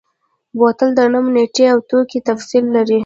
بوتل 0.57 0.89
د 0.97 0.99
نوم، 1.13 1.25
نیټې 1.35 1.65
او 1.73 1.79
توکي 1.89 2.19
تفصیل 2.29 2.65
لري. 2.75 2.99